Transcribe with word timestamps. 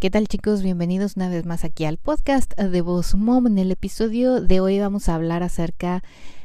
¿Qué 0.00 0.08
tal 0.08 0.28
chicos? 0.28 0.62
Bienvenidos 0.62 1.16
una 1.16 1.28
vez 1.28 1.44
más 1.44 1.62
aquí 1.62 1.84
al 1.84 1.98
podcast 1.98 2.58
de 2.58 2.80
Voz 2.80 3.14
Mom. 3.14 3.46
En 3.46 3.58
el 3.58 3.70
episodio 3.70 4.40
de 4.40 4.58
hoy 4.60 4.80
vamos 4.80 5.10
a 5.10 5.14
hablar 5.14 5.42
acerca 5.42 6.02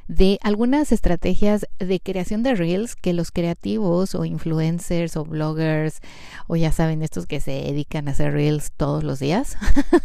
de 0.09 0.40
algunas 0.42 0.92
estrategias 0.92 1.66
de 1.80 2.02
creación 2.02 2.44
de 2.44 2.54
reels 2.54 2.98
que 2.98 3.14
los 3.14 3.32
creativos 3.32 4.14
o 4.14 4.26
influencers 4.26 5.16
o 5.16 5.24
bloggers 5.24 6.02
o 6.48 6.58
ya 6.58 6.74
saben 6.74 7.02
estos 7.02 7.28
que 7.28 7.40
se 7.40 7.52
dedican 7.52 8.10
a 8.10 8.12
hacer 8.12 8.34
reels 8.34 8.73
todos 8.76 9.05
los 9.05 9.20
días 9.20 9.56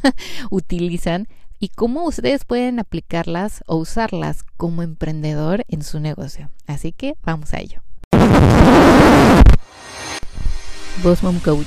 utilizan 0.52 1.26
y 1.58 1.70
cómo 1.70 2.04
ustedes 2.04 2.44
pueden 2.44 2.78
aplicarlas 2.78 3.64
o 3.66 3.78
usarlas 3.78 4.44
como 4.58 4.84
emprendedor 4.84 5.64
en 5.66 5.82
su 5.82 5.98
negocio. 5.98 6.50
Así 6.68 6.92
que 6.92 7.14
vamos 7.24 7.52
a 7.52 7.58
ello. 7.58 7.82
Boss 11.02 11.24
Mom 11.24 11.40
Coach, 11.40 11.66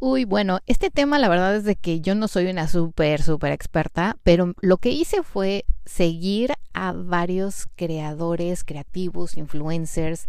Uy, 0.00 0.24
bueno, 0.24 0.60
este 0.66 0.90
tema 0.90 1.18
la 1.18 1.28
verdad 1.28 1.56
es 1.56 1.64
de 1.64 1.74
que 1.74 2.00
yo 2.00 2.14
no 2.14 2.28
soy 2.28 2.46
una 2.46 2.68
súper, 2.68 3.20
súper 3.20 3.50
experta, 3.50 4.16
pero 4.22 4.54
lo 4.60 4.76
que 4.76 4.90
hice 4.90 5.24
fue 5.24 5.64
seguir 5.86 6.52
a 6.72 6.92
varios 6.92 7.66
creadores, 7.74 8.62
creativos, 8.62 9.36
influencers 9.36 10.26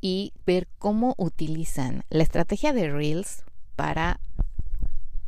y 0.00 0.32
ver 0.44 0.66
cómo 0.78 1.14
utilizan 1.18 2.02
la 2.10 2.24
estrategia 2.24 2.72
de 2.72 2.90
Reels 2.90 3.44
para 3.76 4.18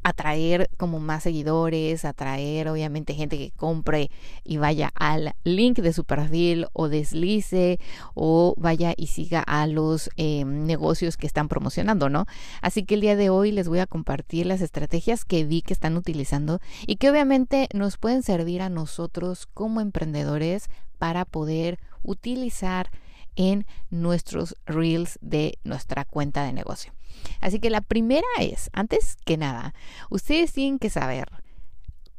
atraer 0.02 0.70
como 0.76 1.00
más 1.00 1.24
seguidores, 1.24 2.04
atraer 2.04 2.68
obviamente 2.68 3.14
gente 3.14 3.36
que 3.38 3.50
compre 3.52 4.10
y 4.44 4.56
vaya 4.56 4.90
al 4.94 5.34
link 5.44 5.78
de 5.78 5.92
su 5.92 6.04
perfil 6.04 6.66
o 6.72 6.88
deslice 6.88 7.78
o 8.14 8.54
vaya 8.56 8.94
y 8.96 9.08
siga 9.08 9.40
a 9.40 9.66
los 9.66 10.10
eh, 10.16 10.44
negocios 10.44 11.16
que 11.16 11.26
están 11.26 11.48
promocionando, 11.48 12.08
¿no? 12.08 12.26
Así 12.62 12.84
que 12.84 12.94
el 12.94 13.00
día 13.00 13.16
de 13.16 13.30
hoy 13.30 13.52
les 13.52 13.68
voy 13.68 13.80
a 13.80 13.86
compartir 13.86 14.46
las 14.46 14.60
estrategias 14.60 15.24
que 15.24 15.44
vi 15.44 15.62
que 15.62 15.72
están 15.72 15.96
utilizando 15.96 16.60
y 16.86 16.96
que 16.96 17.10
obviamente 17.10 17.68
nos 17.74 17.96
pueden 17.96 18.22
servir 18.22 18.62
a 18.62 18.68
nosotros 18.68 19.46
como 19.52 19.80
emprendedores 19.80 20.68
para 20.98 21.24
poder 21.24 21.78
utilizar 22.02 22.90
en 23.36 23.66
nuestros 23.90 24.56
reels 24.66 25.18
de 25.22 25.58
nuestra 25.62 26.04
cuenta 26.04 26.42
de 26.44 26.52
negocio. 26.52 26.92
Así 27.40 27.60
que 27.60 27.70
la 27.70 27.80
primera 27.80 28.26
es, 28.40 28.70
antes 28.72 29.16
que 29.24 29.36
nada, 29.36 29.74
ustedes 30.10 30.52
tienen 30.52 30.78
que 30.78 30.90
saber 30.90 31.28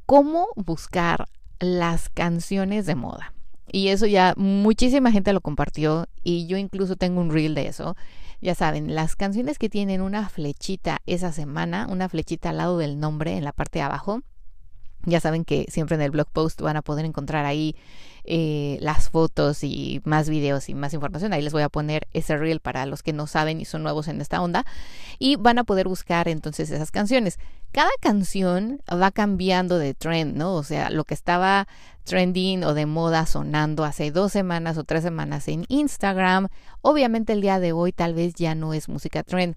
cómo 0.06 0.48
buscar 0.56 1.28
las 1.60 2.10
canciones 2.10 2.86
de 2.86 2.96
moda. 2.96 3.34
Y 3.72 3.90
eso 3.90 4.08
ya 4.08 4.34
muchísima 4.38 5.12
gente 5.12 5.34
lo 5.34 5.42
compartió 5.42 6.08
y 6.24 6.48
yo 6.48 6.58
incluso 6.58 6.96
tengo 6.96 7.22
un 7.22 7.32
reel 7.32 7.54
de 7.54 7.68
eso. 7.68 7.96
Ya 8.42 8.56
saben, 8.56 8.96
las 8.96 9.16
canciones 9.16 9.60
que 9.60 9.70
tienen 9.70 10.02
una 10.02 10.30
flechita 10.30 11.00
esa 11.06 11.32
semana, 11.32 11.88
una 11.90 12.10
flechita 12.10 12.50
al 12.50 12.58
lado 12.58 12.78
del 12.78 13.00
nombre 13.00 13.38
en 13.38 13.44
la 13.44 13.52
parte 13.52 13.80
de 13.80 13.84
abajo. 13.84 14.22
Ya 15.06 15.20
saben 15.20 15.46
que 15.46 15.66
siempre 15.70 15.96
en 15.96 16.02
el 16.02 16.12
blog 16.12 16.28
post 16.28 16.62
van 16.62 16.78
a 16.78 16.82
poder 16.82 17.06
encontrar 17.06 17.46
ahí 17.46 17.76
eh, 18.26 18.78
las 18.82 19.10
fotos 19.10 19.64
y 19.64 20.02
más 20.04 20.30
videos 20.30 20.70
y 20.70 20.76
más 20.76 20.94
información. 20.94 21.34
Ahí 21.34 21.42
les 21.42 21.54
voy 21.54 21.64
a 21.64 21.70
poner 21.70 22.08
ese 22.14 22.38
reel 22.38 22.60
para 22.60 22.86
los 22.86 23.02
que 23.02 23.14
no 23.14 23.26
saben 23.28 23.62
y 23.62 23.66
son 23.66 23.82
nuevos 23.82 24.08
en 24.08 24.22
esta 24.22 24.42
onda. 24.42 24.66
Y 25.18 25.36
van 25.38 25.58
a 25.58 25.64
poder 25.64 25.88
buscar 25.88 26.28
entonces 26.28 26.70
esas 26.70 26.92
canciones. 26.92 27.40
Cada 27.72 27.90
canción 28.02 28.82
va 28.92 29.12
cambiando 29.12 29.80
de 29.80 29.94
trend, 29.94 30.36
¿no? 30.36 30.54
O 30.56 30.64
sea, 30.64 30.90
lo 30.90 31.06
que 31.06 31.14
estaba 31.14 31.68
trending 32.10 32.64
o 32.64 32.74
de 32.74 32.88
moda 32.88 33.28
sonando 33.28 33.86
hace 33.86 34.10
dos 34.10 34.32
semanas 34.32 34.80
o 34.80 34.84
tres 34.84 35.04
semanas 35.04 35.48
en 35.48 35.66
Instagram. 35.68 36.48
Obviamente 36.82 37.34
el 37.34 37.42
día 37.42 37.60
de 37.60 37.72
hoy 37.72 37.92
tal 37.92 38.16
vez 38.16 38.34
ya 38.34 38.56
no 38.56 38.74
es 38.74 38.90
música 38.90 39.22
trend. 39.22 39.56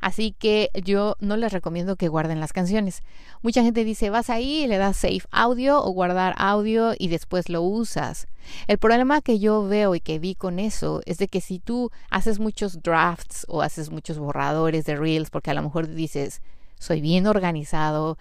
Así 0.00 0.34
que 0.36 0.70
yo 0.84 1.16
no 1.20 1.36
les 1.36 1.52
recomiendo 1.52 1.94
que 1.94 2.08
guarden 2.08 2.40
las 2.40 2.52
canciones. 2.52 3.02
Mucha 3.40 3.62
gente 3.62 3.84
dice, 3.84 4.10
vas 4.10 4.30
ahí 4.30 4.64
y 4.64 4.66
le 4.66 4.78
das 4.78 4.96
save 4.96 5.22
audio 5.30 5.80
o 5.80 5.90
guardar 5.92 6.34
audio 6.38 6.92
y 6.98 7.06
después 7.06 7.48
lo 7.48 7.62
usas. 7.62 8.26
El 8.66 8.78
problema 8.78 9.20
que 9.20 9.38
yo 9.38 9.66
veo 9.68 9.94
y 9.94 10.00
que 10.00 10.18
vi 10.18 10.34
con 10.34 10.58
eso 10.58 11.02
es 11.06 11.18
de 11.18 11.28
que 11.28 11.40
si 11.40 11.60
tú 11.60 11.92
haces 12.10 12.40
muchos 12.40 12.82
drafts 12.82 13.46
o 13.48 13.62
haces 13.62 13.90
muchos 13.90 14.18
borradores 14.18 14.84
de 14.86 14.96
reels, 14.96 15.30
porque 15.30 15.52
a 15.52 15.54
lo 15.54 15.62
mejor 15.62 15.86
dices, 15.86 16.42
soy 16.80 17.00
bien 17.00 17.28
organizado, 17.28 18.18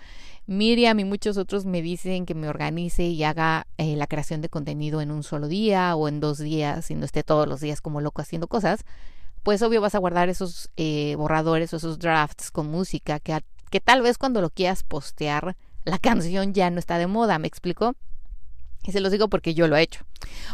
Miriam 0.52 1.00
y 1.00 1.06
muchos 1.06 1.38
otros 1.38 1.66
me 1.66 1.82
dicen 1.82 2.26
que 2.26 2.36
me 2.36 2.50
organice 2.50 3.04
y 3.04 3.24
haga 3.24 3.68
eh, 3.78 3.96
la 3.96 4.06
creación 4.06 4.42
de 4.42 4.50
contenido 4.50 5.00
en 5.00 5.10
un 5.10 5.24
solo 5.24 5.48
día 5.48 5.96
o 5.96 6.10
en 6.10 6.20
dos 6.20 6.40
días 6.40 6.92
y 6.92 6.96
no 6.96 7.06
esté 7.06 7.24
todos 7.24 7.48
los 7.48 7.62
días 7.62 7.80
como 7.80 8.02
loco 8.02 8.22
haciendo 8.22 8.48
cosas, 8.48 8.84
pues 9.44 9.62
obvio 9.62 9.80
vas 9.80 9.96
a 9.96 10.00
guardar 10.00 10.28
esos 10.28 10.70
eh, 10.76 11.16
borradores 11.18 11.74
o 11.74 11.78
esos 11.78 12.00
drafts 12.00 12.52
con 12.52 12.68
música 12.68 13.22
que, 13.22 13.40
que 13.70 13.80
tal 13.80 14.02
vez 14.02 14.18
cuando 14.18 14.42
lo 14.42 14.50
quieras 14.50 14.84
postear 14.84 15.56
la 15.86 15.98
canción 16.00 16.54
ya 16.54 16.70
no 16.70 16.80
está 16.80 16.98
de 16.98 17.08
moda, 17.08 17.40
¿me 17.40 17.48
explico? 17.48 17.96
Y 18.84 18.92
se 18.92 19.00
los 19.00 19.12
digo 19.12 19.28
porque 19.28 19.54
yo 19.54 19.68
lo 19.68 19.78
he 19.78 19.84
hecho. 19.84 20.06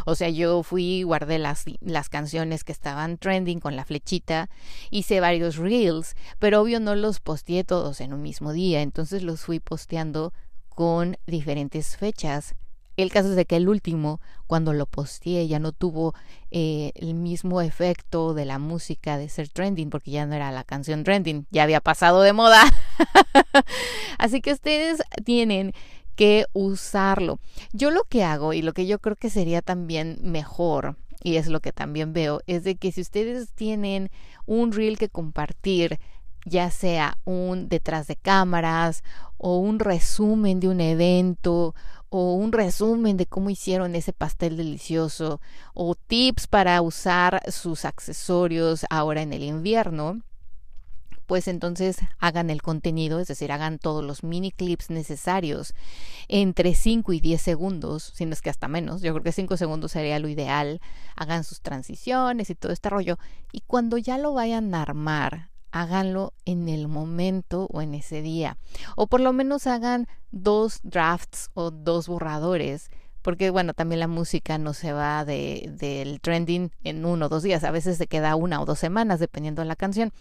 O 0.04 0.14
sea, 0.14 0.28
yo 0.28 0.62
fui, 0.62 1.02
guardé 1.02 1.38
las, 1.38 1.64
las 1.80 2.08
canciones 2.08 2.62
que 2.62 2.72
estaban 2.72 3.16
trending 3.16 3.60
con 3.60 3.74
la 3.74 3.84
flechita, 3.84 4.50
hice 4.90 5.20
varios 5.20 5.56
reels, 5.56 6.14
pero 6.38 6.60
obvio 6.60 6.78
no 6.80 6.94
los 6.94 7.20
posteé 7.20 7.64
todos 7.64 8.00
en 8.00 8.12
un 8.12 8.22
mismo 8.22 8.52
día, 8.52 8.82
entonces 8.82 9.22
los 9.22 9.40
fui 9.40 9.60
posteando 9.60 10.32
con 10.68 11.16
diferentes 11.26 11.96
fechas. 11.96 12.54
El 12.98 13.12
caso 13.12 13.30
es 13.30 13.36
de 13.36 13.44
que 13.46 13.56
el 13.56 13.68
último, 13.68 14.20
cuando 14.48 14.72
lo 14.72 14.84
posteé, 14.84 15.46
ya 15.46 15.60
no 15.60 15.70
tuvo 15.70 16.14
eh, 16.50 16.90
el 16.96 17.14
mismo 17.14 17.60
efecto 17.60 18.34
de 18.34 18.44
la 18.44 18.58
música 18.58 19.16
de 19.18 19.28
ser 19.28 19.48
trending, 19.48 19.88
porque 19.88 20.10
ya 20.10 20.26
no 20.26 20.34
era 20.34 20.50
la 20.50 20.64
canción 20.64 21.04
trending, 21.04 21.46
ya 21.50 21.62
había 21.62 21.80
pasado 21.80 22.22
de 22.22 22.32
moda. 22.32 22.60
Así 24.18 24.40
que 24.40 24.52
ustedes 24.52 25.00
tienen 25.24 25.74
que 26.18 26.46
usarlo. 26.52 27.38
Yo 27.72 27.92
lo 27.92 28.02
que 28.02 28.24
hago 28.24 28.52
y 28.52 28.60
lo 28.60 28.72
que 28.72 28.88
yo 28.88 28.98
creo 28.98 29.14
que 29.14 29.30
sería 29.30 29.62
también 29.62 30.18
mejor 30.20 30.96
y 31.22 31.36
es 31.36 31.46
lo 31.46 31.60
que 31.60 31.72
también 31.72 32.12
veo, 32.12 32.40
es 32.48 32.64
de 32.64 32.74
que 32.74 32.90
si 32.90 33.00
ustedes 33.00 33.52
tienen 33.52 34.10
un 34.46 34.72
reel 34.72 34.98
que 34.98 35.08
compartir, 35.08 36.00
ya 36.44 36.72
sea 36.72 37.18
un 37.24 37.68
detrás 37.68 38.08
de 38.08 38.16
cámaras 38.16 39.04
o 39.36 39.58
un 39.58 39.78
resumen 39.78 40.58
de 40.58 40.66
un 40.66 40.80
evento 40.80 41.76
o 42.08 42.34
un 42.34 42.50
resumen 42.50 43.16
de 43.16 43.26
cómo 43.26 43.48
hicieron 43.48 43.94
ese 43.94 44.12
pastel 44.12 44.56
delicioso 44.56 45.40
o 45.72 45.94
tips 45.94 46.48
para 46.48 46.82
usar 46.82 47.42
sus 47.48 47.84
accesorios 47.84 48.84
ahora 48.90 49.22
en 49.22 49.32
el 49.32 49.44
invierno, 49.44 50.22
pues 51.28 51.46
entonces 51.46 51.98
hagan 52.18 52.48
el 52.48 52.62
contenido, 52.62 53.20
es 53.20 53.28
decir, 53.28 53.52
hagan 53.52 53.78
todos 53.78 54.02
los 54.02 54.24
mini 54.24 54.50
clips 54.50 54.88
necesarios 54.88 55.74
entre 56.26 56.74
5 56.74 57.12
y 57.12 57.20
10 57.20 57.42
segundos, 57.42 58.12
si 58.14 58.24
no 58.24 58.32
es 58.32 58.40
que 58.40 58.48
hasta 58.48 58.66
menos, 58.66 59.02
yo 59.02 59.12
creo 59.12 59.22
que 59.22 59.32
5 59.32 59.58
segundos 59.58 59.92
sería 59.92 60.18
lo 60.20 60.28
ideal, 60.28 60.80
hagan 61.16 61.44
sus 61.44 61.60
transiciones 61.60 62.48
y 62.48 62.54
todo 62.54 62.72
este 62.72 62.88
rollo, 62.88 63.18
y 63.52 63.60
cuando 63.60 63.98
ya 63.98 64.16
lo 64.16 64.32
vayan 64.32 64.74
a 64.74 64.80
armar, 64.80 65.50
háganlo 65.70 66.32
en 66.46 66.66
el 66.70 66.88
momento 66.88 67.68
o 67.70 67.82
en 67.82 67.94
ese 67.94 68.22
día, 68.22 68.56
o 68.96 69.06
por 69.06 69.20
lo 69.20 69.34
menos 69.34 69.66
hagan 69.66 70.08
dos 70.30 70.80
drafts 70.82 71.50
o 71.52 71.70
dos 71.70 72.08
borradores 72.08 72.90
porque 73.22 73.50
bueno, 73.50 73.74
también 73.74 74.00
la 74.00 74.08
música 74.08 74.58
no 74.58 74.72
se 74.72 74.92
va 74.92 75.24
de, 75.24 75.70
del 75.78 76.20
trending 76.20 76.70
en 76.84 77.04
uno 77.04 77.26
o 77.26 77.28
dos 77.28 77.42
días, 77.42 77.64
a 77.64 77.70
veces 77.70 77.98
se 77.98 78.06
queda 78.06 78.36
una 78.36 78.60
o 78.60 78.64
dos 78.64 78.78
semanas 78.78 79.20
dependiendo 79.20 79.62
de 79.62 79.68
la 79.68 79.76
canción. 79.76 80.12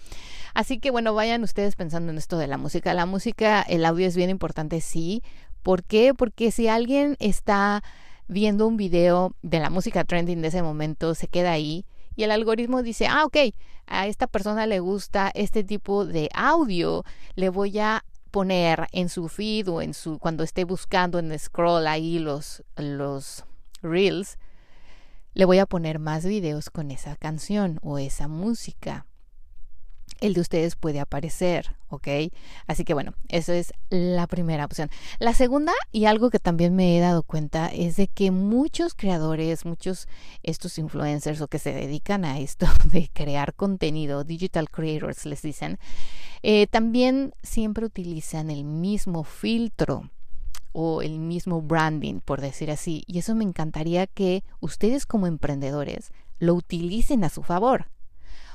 Así 0.54 0.80
que 0.80 0.92
bueno, 0.92 1.14
vayan 1.14 1.44
ustedes 1.44 1.76
pensando 1.76 2.12
en 2.12 2.18
esto 2.18 2.38
de 2.38 2.48
la 2.48 2.58
música. 2.58 2.94
La 2.94 3.06
música, 3.06 3.62
el 3.62 3.86
audio 3.86 4.08
es 4.08 4.16
bien 4.16 4.30
importante, 4.30 4.82
sí. 4.82 5.24
¿Por 5.64 5.84
qué? 5.84 6.14
Porque 6.14 6.52
si 6.52 6.68
alguien 6.68 7.16
está 7.20 7.84
viendo 8.28 8.68
un 8.68 8.78
video 8.78 9.34
de 9.42 9.60
la 9.60 9.70
música 9.70 10.04
trending 10.04 10.42
de 10.42 10.50
ese 10.50 10.64
momento, 10.64 11.16
se 11.16 11.28
queda 11.28 11.52
ahí 11.52 11.86
y 12.18 12.24
el 12.24 12.32
algoritmo 12.32 12.82
dice, 12.82 13.08
ah, 13.08 13.24
ok, 13.26 13.38
a 13.86 14.08
esta 14.08 14.28
persona 14.28 14.66
le 14.66 14.80
gusta 14.80 15.32
este 15.34 15.64
tipo 15.64 16.04
de 16.04 16.30
audio, 16.34 17.06
le 17.36 17.50
voy 17.50 17.78
a 17.78 18.04
poner 18.28 18.88
en 18.92 19.10
su 19.10 19.28
feed 19.28 19.70
o 19.70 19.82
en 19.82 19.94
su 19.94 20.20
cuando 20.20 20.44
esté 20.44 20.64
buscando 20.64 21.20
en 21.20 21.38
scroll 21.38 21.88
ahí 21.88 22.20
los 22.20 22.64
los 22.76 23.46
reels 23.82 24.38
le 25.34 25.46
voy 25.46 25.60
a 25.60 25.66
poner 25.66 26.00
más 26.00 26.26
videos 26.26 26.70
con 26.70 26.92
esa 26.92 27.16
canción 27.16 27.80
o 27.82 28.00
esa 28.00 28.28
música 28.28 29.06
el 30.20 30.34
de 30.34 30.42
ustedes 30.42 30.76
puede 30.76 31.00
aparecer, 31.00 31.76
¿ok? 31.90 32.08
Así 32.68 32.84
que 32.84 32.94
bueno, 32.94 33.14
eso 33.30 33.54
es 33.54 33.74
la 33.90 34.28
primera 34.28 34.66
opción. 34.66 34.90
La 35.20 35.34
segunda, 35.34 35.74
y 35.92 36.06
algo 36.06 36.30
que 36.30 36.40
también 36.40 36.76
me 36.76 36.98
he 36.98 37.00
dado 37.00 37.24
cuenta, 37.24 37.68
es 37.68 37.96
de 37.96 38.08
que 38.08 38.32
muchos 38.32 38.94
creadores, 38.94 39.66
muchos 39.66 40.08
estos 40.44 40.78
influencers 40.78 41.42
o 41.42 41.48
que 41.48 41.60
se 41.60 41.74
dedican 41.74 42.26
a 42.26 42.40
esto 42.40 42.68
de 42.92 43.10
crear 43.14 43.54
contenido, 43.54 44.24
digital 44.24 44.70
creators 44.70 45.26
les 45.26 45.42
dicen, 45.42 45.80
eh, 46.44 46.68
también 46.68 47.34
siempre 47.44 47.86
utilizan 47.86 48.50
el 48.50 48.64
mismo 48.64 49.24
filtro 49.24 50.10
o 50.74 51.02
el 51.02 51.18
mismo 51.20 51.62
branding, 51.62 52.20
por 52.20 52.40
decir 52.42 52.70
así. 52.70 53.04
Y 53.08 53.20
eso 53.20 53.34
me 53.34 53.44
encantaría 53.44 54.06
que 54.06 54.44
ustedes 54.60 55.06
como 55.06 55.26
emprendedores 55.26 56.12
lo 56.40 56.54
utilicen 56.54 57.24
a 57.24 57.30
su 57.30 57.44
favor. 57.44 57.88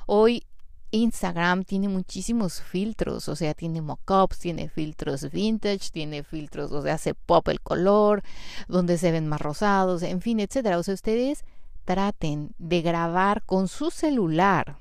Hoy 0.06 0.44
Instagram 0.92 1.64
tiene 1.64 1.88
muchísimos 1.88 2.60
filtros, 2.60 3.28
o 3.28 3.34
sea, 3.34 3.54
tiene 3.54 3.80
mockups, 3.80 4.38
tiene 4.38 4.68
filtros 4.68 5.30
vintage, 5.30 5.90
tiene 5.90 6.22
filtros 6.22 6.70
donde 6.70 6.92
hace 6.92 7.14
pop 7.14 7.48
el 7.48 7.60
color, 7.60 8.22
donde 8.68 8.98
se 8.98 9.10
ven 9.10 9.26
más 9.26 9.40
rosados, 9.40 10.02
en 10.02 10.20
fin, 10.20 10.38
etcétera. 10.38 10.78
O 10.78 10.82
sea, 10.82 10.94
ustedes 10.94 11.44
traten 11.84 12.54
de 12.58 12.82
grabar 12.82 13.42
con 13.44 13.66
su 13.68 13.90
celular 13.90 14.76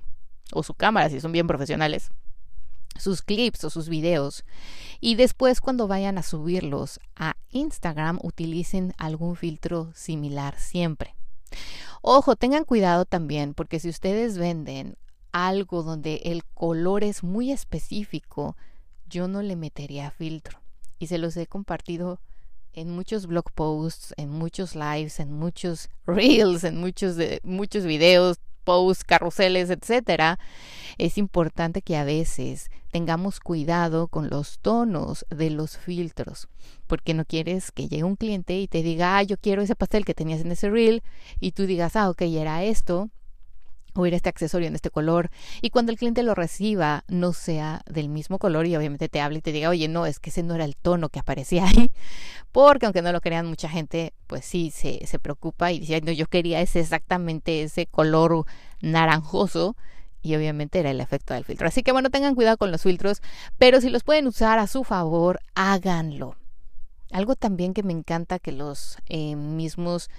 o 0.53 0.61
su 0.61 0.73
cámara 0.73 1.09
si 1.09 1.19
son 1.19 1.31
bien 1.31 1.47
profesionales 1.47 2.11
sus 2.99 3.21
clips 3.21 3.63
o 3.63 3.69
sus 3.69 3.89
videos 3.89 4.43
y 4.99 5.15
después 5.15 5.61
cuando 5.61 5.87
vayan 5.87 6.17
a 6.17 6.23
subirlos 6.23 6.99
a 7.15 7.35
Instagram 7.49 8.19
utilicen 8.21 8.93
algún 8.97 9.35
filtro 9.35 9.91
similar 9.95 10.59
siempre. 10.59 11.15
Ojo, 12.01 12.35
tengan 12.35 12.65
cuidado 12.65 13.05
también 13.05 13.53
porque 13.53 13.79
si 13.79 13.89
ustedes 13.89 14.37
venden 14.37 14.97
algo 15.31 15.83
donde 15.83 16.21
el 16.25 16.43
color 16.45 17.03
es 17.03 17.23
muy 17.23 17.51
específico, 17.51 18.55
yo 19.09 19.27
no 19.27 19.41
le 19.41 19.55
metería 19.55 20.11
filtro. 20.11 20.59
Y 20.99 21.07
se 21.07 21.17
los 21.17 21.35
he 21.37 21.47
compartido 21.47 22.19
en 22.73 22.89
muchos 22.89 23.27
blog 23.27 23.51
posts, 23.51 24.13
en 24.17 24.29
muchos 24.29 24.75
lives, 24.75 25.19
en 25.19 25.33
muchos 25.33 25.89
reels, 26.05 26.63
en 26.63 26.77
muchos 26.77 27.17
muchos 27.43 27.85
videos, 27.85 28.37
posts, 28.63 29.03
carruseles, 29.03 29.69
etcétera. 29.69 30.39
Es 30.97 31.17
importante 31.17 31.81
que 31.81 31.97
a 31.97 32.03
veces 32.03 32.69
tengamos 32.91 33.39
cuidado 33.39 34.07
con 34.07 34.29
los 34.29 34.59
tonos 34.59 35.25
de 35.29 35.49
los 35.49 35.77
filtros, 35.77 36.47
porque 36.87 37.13
no 37.13 37.25
quieres 37.25 37.71
que 37.71 37.87
llegue 37.87 38.03
un 38.03 38.15
cliente 38.15 38.59
y 38.59 38.67
te 38.67 38.83
diga, 38.83 39.17
ah, 39.17 39.23
yo 39.23 39.37
quiero 39.37 39.61
ese 39.61 39.75
pastel 39.75 40.05
que 40.05 40.13
tenías 40.13 40.41
en 40.41 40.51
ese 40.51 40.69
reel, 40.69 41.01
y 41.39 41.53
tú 41.53 41.65
digas, 41.65 41.95
ah, 41.95 42.09
ok, 42.09 42.21
era 42.23 42.63
esto, 42.63 43.09
o 43.93 44.05
era 44.05 44.15
este 44.15 44.29
accesorio 44.29 44.67
en 44.67 44.75
este 44.75 44.89
color 44.89 45.29
y 45.61 45.69
cuando 45.69 45.91
el 45.91 45.97
cliente 45.97 46.23
lo 46.23 46.35
reciba 46.35 47.03
no 47.07 47.33
sea 47.33 47.81
del 47.85 48.09
mismo 48.09 48.39
color 48.39 48.65
y 48.65 48.75
obviamente 48.75 49.09
te 49.09 49.21
hable 49.21 49.39
y 49.39 49.41
te 49.41 49.51
diga, 49.51 49.69
oye, 49.69 49.87
no, 49.87 50.05
es 50.05 50.19
que 50.19 50.29
ese 50.29 50.43
no 50.43 50.55
era 50.55 50.65
el 50.65 50.75
tono 50.75 51.09
que 51.09 51.19
aparecía 51.19 51.65
ahí, 51.65 51.91
porque 52.51 52.85
aunque 52.85 53.01
no 53.01 53.11
lo 53.11 53.21
crean 53.21 53.47
mucha 53.47 53.69
gente, 53.69 54.13
pues 54.27 54.45
sí, 54.45 54.71
se, 54.71 55.05
se 55.05 55.19
preocupa 55.19 55.71
y 55.71 55.79
dice, 55.79 56.01
no, 56.01 56.11
yo 56.11 56.27
quería 56.27 56.61
ese 56.61 56.79
exactamente 56.79 57.63
ese 57.63 57.85
color 57.85 58.45
naranjoso 58.81 59.75
y 60.21 60.35
obviamente 60.35 60.79
era 60.79 60.91
el 60.91 61.01
efecto 61.01 61.33
del 61.33 61.45
filtro. 61.45 61.67
Así 61.67 61.83
que 61.83 61.91
bueno, 61.91 62.09
tengan 62.09 62.35
cuidado 62.35 62.57
con 62.57 62.71
los 62.71 62.83
filtros, 62.83 63.21
pero 63.57 63.81
si 63.81 63.89
los 63.89 64.03
pueden 64.03 64.27
usar 64.27 64.59
a 64.59 64.67
su 64.67 64.83
favor, 64.83 65.39
háganlo. 65.55 66.35
Algo 67.11 67.35
también 67.35 67.73
que 67.73 67.83
me 67.83 67.93
encanta 67.93 68.39
que 68.39 68.51
los 68.51 68.97
eh, 69.07 69.35
mismos 69.35 70.09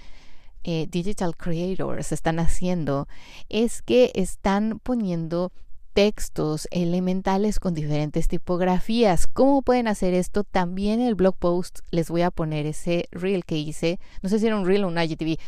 eh, 0.64 0.86
digital 0.90 1.36
creators 1.36 2.12
están 2.12 2.38
haciendo 2.38 3.08
es 3.48 3.82
que 3.82 4.12
están 4.14 4.78
poniendo 4.82 5.52
textos 5.92 6.68
elementales 6.70 7.60
con 7.60 7.74
diferentes 7.74 8.28
tipografías. 8.28 9.26
¿Cómo 9.26 9.62
pueden 9.62 9.88
hacer 9.88 10.14
esto? 10.14 10.44
También 10.44 11.00
en 11.00 11.08
el 11.08 11.14
blog 11.14 11.36
post 11.36 11.80
les 11.90 12.08
voy 12.08 12.22
a 12.22 12.30
poner 12.30 12.66
ese 12.66 13.08
reel 13.10 13.44
que 13.44 13.58
hice. 13.58 14.00
No 14.22 14.28
sé 14.28 14.38
si 14.38 14.46
era 14.46 14.56
un 14.56 14.66
reel 14.66 14.84
o 14.84 14.88
un 14.88 14.98
IGTV, 14.98 15.38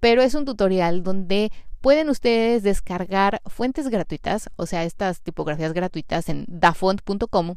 pero 0.00 0.22
es 0.22 0.34
un 0.34 0.44
tutorial 0.44 1.02
donde 1.02 1.52
pueden 1.80 2.08
ustedes 2.08 2.62
descargar 2.62 3.42
fuentes 3.46 3.88
gratuitas, 3.88 4.50
o 4.56 4.66
sea, 4.66 4.84
estas 4.84 5.20
tipografías 5.20 5.72
gratuitas 5.72 6.28
en 6.28 6.46
dafont.com 6.48 7.56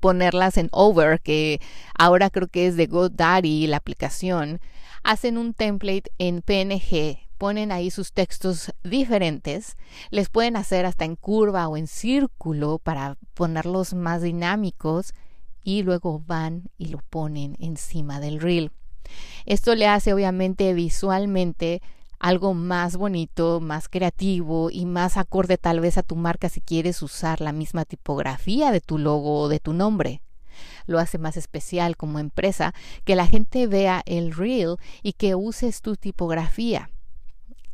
ponerlas 0.00 0.56
en 0.56 0.68
Over, 0.72 1.20
que 1.20 1.60
ahora 1.98 2.30
creo 2.30 2.48
que 2.48 2.66
es 2.66 2.76
de 2.76 2.86
GoDaddy 2.86 3.66
la 3.66 3.78
aplicación, 3.78 4.60
hacen 5.02 5.38
un 5.38 5.54
template 5.54 6.10
en 6.18 6.42
PNG, 6.42 7.28
ponen 7.38 7.72
ahí 7.72 7.90
sus 7.90 8.12
textos 8.12 8.72
diferentes, 8.82 9.76
les 10.10 10.28
pueden 10.28 10.56
hacer 10.56 10.86
hasta 10.86 11.04
en 11.04 11.16
curva 11.16 11.68
o 11.68 11.76
en 11.76 11.86
círculo 11.86 12.78
para 12.78 13.16
ponerlos 13.34 13.94
más 13.94 14.22
dinámicos 14.22 15.14
y 15.62 15.82
luego 15.82 16.22
van 16.26 16.70
y 16.78 16.86
lo 16.86 16.98
ponen 17.10 17.56
encima 17.60 18.20
del 18.20 18.40
reel. 18.40 18.72
Esto 19.46 19.74
le 19.74 19.86
hace 19.86 20.12
obviamente 20.12 20.74
visualmente 20.74 21.80
algo 22.18 22.54
más 22.54 22.96
bonito, 22.96 23.60
más 23.60 23.88
creativo 23.88 24.70
y 24.70 24.86
más 24.86 25.16
acorde 25.16 25.58
tal 25.58 25.80
vez 25.80 25.98
a 25.98 26.02
tu 26.02 26.16
marca 26.16 26.48
si 26.48 26.60
quieres 26.60 27.02
usar 27.02 27.40
la 27.40 27.52
misma 27.52 27.84
tipografía 27.84 28.70
de 28.70 28.80
tu 28.80 28.98
logo 28.98 29.40
o 29.40 29.48
de 29.48 29.60
tu 29.60 29.72
nombre. 29.72 30.22
Lo 30.86 30.98
hace 30.98 31.18
más 31.18 31.36
especial 31.36 31.96
como 31.96 32.18
empresa 32.18 32.74
que 33.04 33.14
la 33.14 33.26
gente 33.26 33.66
vea 33.66 34.02
el 34.06 34.34
reel 34.34 34.76
y 35.02 35.12
que 35.12 35.34
uses 35.34 35.82
tu 35.82 35.96
tipografía. 35.96 36.90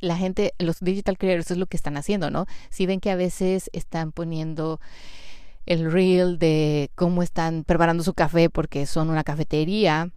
La 0.00 0.17
gente, 0.17 0.52
los 0.58 0.81
digital 0.81 1.17
creators 1.17 1.50
es 1.50 1.56
lo 1.56 1.67
que 1.67 1.79
están 1.79 1.96
haciendo, 1.96 2.31
¿no? 2.31 2.46
Si 2.69 2.85
ven 2.85 3.00
que 3.00 3.11
a 3.11 3.17
veces 3.17 3.70
están 3.73 4.12
poniendo 4.12 4.81
el 5.64 5.91
reel 5.91 6.38
de 6.38 6.91
cómo 6.94 7.23
están 7.23 7.64
preparando 7.64 8.05
su 8.05 8.12
café 8.12 8.50
porque 8.50 8.85
son 8.85 9.08
una 9.08 9.25
cafetería, 9.25 10.11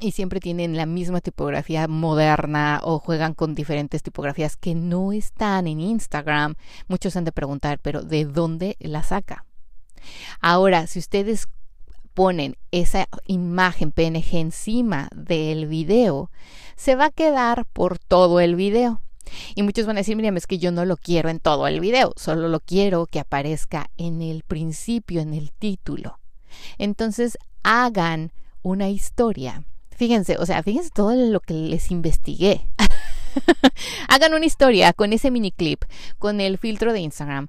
y 0.00 0.12
siempre 0.12 0.40
tienen 0.40 0.76
la 0.76 0.86
misma 0.86 1.20
tipografía 1.20 1.86
moderna 1.86 2.80
o 2.82 2.98
juegan 2.98 3.34
con 3.34 3.54
diferentes 3.54 4.02
tipografías 4.02 4.56
que 4.56 4.74
no 4.74 5.12
están 5.12 5.66
en 5.66 5.80
Instagram. 5.80 6.54
Muchos 6.88 7.16
han 7.16 7.24
de 7.24 7.32
preguntar, 7.32 7.78
pero 7.78 8.02
¿de 8.02 8.24
dónde 8.24 8.76
la 8.80 9.02
saca? 9.02 9.44
Ahora, 10.40 10.86
si 10.86 10.98
ustedes 10.98 11.46
ponen 12.14 12.56
esa 12.72 13.08
imagen 13.26 13.92
PNG 13.92 14.34
encima 14.34 15.08
del 15.14 15.66
video, 15.66 16.30
se 16.76 16.96
va 16.96 17.06
a 17.06 17.10
quedar 17.10 17.64
por 17.66 17.98
todo 17.98 18.40
el 18.40 18.56
video. 18.56 19.00
Y 19.54 19.62
muchos 19.62 19.86
van 19.86 19.96
a 19.96 20.00
decir, 20.00 20.16
mira, 20.16 20.36
es 20.36 20.46
que 20.46 20.58
yo 20.58 20.72
no 20.72 20.84
lo 20.84 20.96
quiero 20.96 21.28
en 21.28 21.38
todo 21.38 21.66
el 21.68 21.80
video, 21.80 22.12
solo 22.16 22.48
lo 22.48 22.60
quiero 22.60 23.06
que 23.06 23.20
aparezca 23.20 23.88
en 23.96 24.20
el 24.20 24.42
principio, 24.42 25.20
en 25.20 25.32
el 25.32 25.52
título. 25.52 26.18
Entonces, 26.76 27.38
hagan 27.62 28.32
una 28.62 28.90
historia 28.90 29.64
Fíjense, 30.02 30.36
o 30.36 30.46
sea, 30.46 30.64
fíjense 30.64 30.90
todo 30.90 31.14
lo 31.14 31.38
que 31.38 31.54
les 31.54 31.92
investigué. 31.92 32.66
hagan 34.08 34.34
una 34.34 34.44
historia 34.44 34.92
con 34.92 35.12
ese 35.12 35.30
mini 35.30 35.52
clip, 35.52 35.84
con 36.18 36.40
el 36.40 36.58
filtro 36.58 36.92
de 36.92 36.98
Instagram 36.98 37.46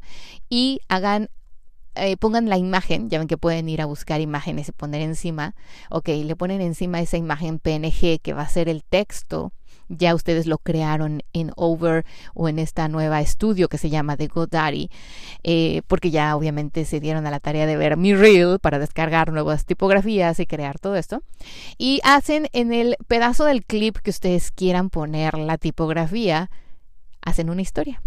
y 0.49 0.79
hagan 0.87 1.31
eh, 1.95 2.15
pongan 2.15 2.49
la 2.49 2.59
imagen, 2.59 3.09
ya 3.09 3.17
ven 3.17 3.27
que 3.27 3.39
pueden 3.39 3.69
ir 3.69 3.81
a 3.81 3.87
buscar 3.87 4.21
imágenes 4.21 4.69
y 4.69 4.71
poner 4.71 5.01
encima, 5.01 5.55
ok, 5.89 6.09
le 6.09 6.35
ponen 6.35 6.61
encima 6.61 7.01
esa 7.01 7.17
imagen 7.17 7.57
PNG 7.57 8.19
que 8.21 8.33
va 8.33 8.43
a 8.43 8.49
ser 8.49 8.69
el 8.69 8.83
texto 8.83 9.51
ya 9.89 10.15
ustedes 10.15 10.47
lo 10.47 10.57
crearon 10.57 11.21
en 11.33 11.51
Over 11.55 12.05
o 12.33 12.49
en 12.49 12.59
esta 12.59 12.87
nueva 12.87 13.21
estudio 13.21 13.69
que 13.69 13.77
se 13.77 13.89
llama 13.89 14.17
The 14.17 14.27
GoDaddy, 14.27 14.89
eh, 15.43 15.81
porque 15.87 16.11
ya 16.11 16.35
obviamente 16.35 16.85
se 16.85 16.99
dieron 16.99 17.25
a 17.25 17.31
la 17.31 17.39
tarea 17.39 17.65
de 17.65 17.77
ver 17.77 17.97
mi 17.97 18.13
reel 18.13 18.59
para 18.59 18.79
descargar 18.79 19.31
nuevas 19.31 19.65
tipografías 19.65 20.39
y 20.39 20.45
crear 20.45 20.79
todo 20.79 20.95
esto. 20.95 21.23
Y 21.77 21.99
hacen 22.03 22.47
en 22.53 22.73
el 22.73 22.97
pedazo 23.07 23.45
del 23.45 23.65
clip 23.65 23.97
que 23.97 24.09
ustedes 24.09 24.51
quieran 24.51 24.89
poner 24.89 25.37
la 25.37 25.57
tipografía, 25.57 26.49
hacen 27.21 27.49
una 27.49 27.61
historia 27.61 28.01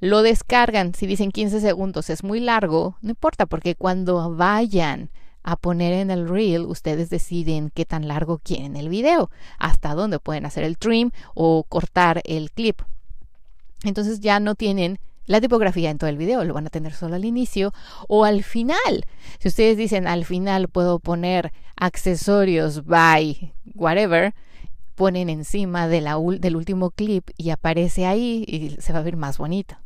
lo 0.00 0.22
descargan. 0.22 0.94
Si 0.94 1.06
dicen 1.06 1.32
15 1.32 1.60
segundos 1.60 2.10
es 2.10 2.22
muy 2.22 2.40
largo, 2.40 2.96
no 3.02 3.10
importa, 3.10 3.46
porque 3.46 3.74
cuando 3.74 4.34
vayan 4.34 5.10
a 5.50 5.56
poner 5.56 5.94
en 5.94 6.10
el 6.10 6.28
reel, 6.28 6.66
ustedes 6.66 7.08
deciden 7.08 7.70
qué 7.74 7.86
tan 7.86 8.06
largo 8.06 8.36
quieren 8.36 8.76
el 8.76 8.90
video, 8.90 9.30
hasta 9.58 9.94
dónde 9.94 10.18
pueden 10.18 10.44
hacer 10.44 10.62
el 10.62 10.76
trim 10.76 11.10
o 11.34 11.64
cortar 11.66 12.20
el 12.26 12.50
clip. 12.50 12.82
Entonces 13.82 14.20
ya 14.20 14.40
no 14.40 14.56
tienen 14.56 14.98
la 15.24 15.40
tipografía 15.40 15.88
en 15.88 15.96
todo 15.96 16.10
el 16.10 16.18
video, 16.18 16.44
lo 16.44 16.52
van 16.52 16.66
a 16.66 16.70
tener 16.70 16.92
solo 16.92 17.14
al 17.14 17.24
inicio 17.24 17.72
o 18.08 18.26
al 18.26 18.42
final. 18.42 19.06
Si 19.38 19.48
ustedes 19.48 19.78
dicen 19.78 20.06
al 20.06 20.26
final 20.26 20.68
puedo 20.68 20.98
poner 20.98 21.50
accesorios 21.76 22.84
by 22.84 23.54
whatever, 23.74 24.34
ponen 24.96 25.30
encima 25.30 25.88
del 25.88 26.56
último 26.56 26.90
clip 26.90 27.30
y 27.38 27.50
aparece 27.50 28.04
ahí 28.04 28.44
y 28.46 28.76
se 28.82 28.92
va 28.92 28.98
a 28.98 29.02
ver 29.02 29.16
más 29.16 29.38
bonito. 29.38 29.76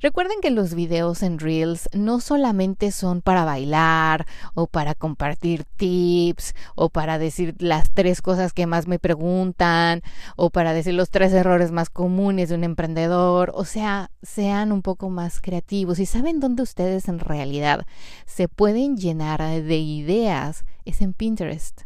Recuerden 0.00 0.40
que 0.40 0.52
los 0.52 0.74
videos 0.74 1.24
en 1.24 1.40
Reels 1.40 1.88
no 1.92 2.20
solamente 2.20 2.92
son 2.92 3.20
para 3.20 3.44
bailar 3.44 4.26
o 4.54 4.68
para 4.68 4.94
compartir 4.94 5.64
tips 5.76 6.54
o 6.76 6.88
para 6.88 7.18
decir 7.18 7.56
las 7.58 7.90
tres 7.90 8.22
cosas 8.22 8.52
que 8.52 8.66
más 8.66 8.86
me 8.86 9.00
preguntan 9.00 10.02
o 10.36 10.50
para 10.50 10.72
decir 10.72 10.94
los 10.94 11.10
tres 11.10 11.32
errores 11.32 11.72
más 11.72 11.90
comunes 11.90 12.48
de 12.48 12.54
un 12.54 12.62
emprendedor. 12.62 13.50
O 13.54 13.64
sea, 13.64 14.12
sean 14.22 14.70
un 14.70 14.82
poco 14.82 15.10
más 15.10 15.40
creativos 15.40 15.98
y 15.98 16.06
saben 16.06 16.38
dónde 16.38 16.62
ustedes 16.62 17.08
en 17.08 17.18
realidad 17.18 17.84
se 18.24 18.46
pueden 18.46 18.96
llenar 18.96 19.40
de 19.40 19.78
ideas. 19.78 20.64
Es 20.84 21.00
en 21.02 21.12
Pinterest. 21.12 21.82